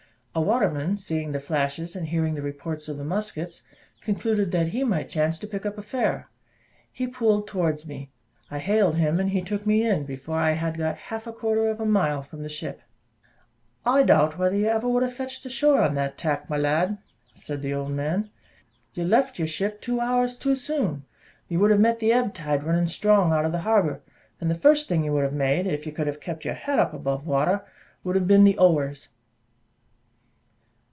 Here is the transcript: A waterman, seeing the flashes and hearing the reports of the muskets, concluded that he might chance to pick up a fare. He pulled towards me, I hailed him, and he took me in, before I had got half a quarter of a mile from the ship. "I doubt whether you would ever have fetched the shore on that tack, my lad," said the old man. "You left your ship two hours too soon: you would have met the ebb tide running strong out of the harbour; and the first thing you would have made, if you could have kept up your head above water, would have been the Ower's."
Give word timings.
A 0.33 0.39
waterman, 0.39 0.95
seeing 0.95 1.33
the 1.33 1.41
flashes 1.41 1.93
and 1.93 2.07
hearing 2.07 2.35
the 2.35 2.41
reports 2.41 2.87
of 2.87 2.97
the 2.97 3.03
muskets, 3.03 3.63
concluded 3.99 4.51
that 4.53 4.69
he 4.69 4.81
might 4.85 5.09
chance 5.09 5.37
to 5.39 5.45
pick 5.45 5.65
up 5.65 5.77
a 5.77 5.81
fare. 5.81 6.29
He 6.89 7.05
pulled 7.05 7.49
towards 7.49 7.85
me, 7.85 8.11
I 8.49 8.59
hailed 8.59 8.95
him, 8.95 9.19
and 9.19 9.31
he 9.31 9.41
took 9.41 9.65
me 9.67 9.85
in, 9.85 10.05
before 10.05 10.39
I 10.39 10.51
had 10.51 10.77
got 10.77 10.95
half 11.09 11.27
a 11.27 11.33
quarter 11.33 11.67
of 11.67 11.81
a 11.81 11.85
mile 11.85 12.21
from 12.21 12.43
the 12.43 12.47
ship. 12.47 12.81
"I 13.85 14.03
doubt 14.03 14.37
whether 14.37 14.55
you 14.55 14.67
would 14.67 14.69
ever 14.71 15.01
have 15.01 15.13
fetched 15.13 15.43
the 15.43 15.49
shore 15.49 15.81
on 15.81 15.95
that 15.95 16.17
tack, 16.17 16.49
my 16.49 16.55
lad," 16.55 16.97
said 17.35 17.61
the 17.61 17.73
old 17.73 17.91
man. 17.91 18.29
"You 18.93 19.03
left 19.03 19.37
your 19.37 19.49
ship 19.49 19.81
two 19.81 19.99
hours 19.99 20.37
too 20.37 20.55
soon: 20.55 21.03
you 21.49 21.59
would 21.59 21.71
have 21.71 21.81
met 21.81 21.99
the 21.99 22.13
ebb 22.13 22.33
tide 22.33 22.63
running 22.63 22.87
strong 22.87 23.33
out 23.33 23.43
of 23.43 23.51
the 23.51 23.63
harbour; 23.63 24.01
and 24.39 24.49
the 24.49 24.55
first 24.55 24.87
thing 24.87 25.03
you 25.03 25.11
would 25.11 25.23
have 25.25 25.33
made, 25.33 25.67
if 25.67 25.85
you 25.85 25.91
could 25.91 26.07
have 26.07 26.21
kept 26.21 26.43
up 26.43 26.45
your 26.45 26.53
head 26.53 26.79
above 26.79 27.27
water, 27.27 27.65
would 28.05 28.15
have 28.15 28.29
been 28.29 28.45
the 28.45 28.57
Ower's." 28.57 29.09